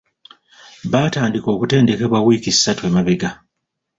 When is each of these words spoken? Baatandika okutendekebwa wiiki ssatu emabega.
Baatandika 0.91 1.47
okutendekebwa 1.55 2.19
wiiki 2.25 2.51
ssatu 2.55 2.81
emabega. 2.89 3.29